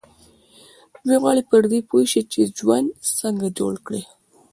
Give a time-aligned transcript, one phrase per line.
[1.05, 2.87] دوی غواړي پر دې پوه شي چې ژوند
[3.19, 4.03] څنګه جوړ کړي.